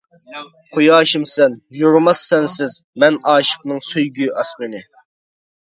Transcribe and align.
قۇياشىمسەن، 0.77 1.57
يورۇماس 1.81 2.23
سەنسىز، 2.31 2.79
مەن 3.05 3.21
ئاشىقنىڭ 3.35 3.85
سۆيگۈ 3.91 4.31
ئاسمىنى. 4.43 4.83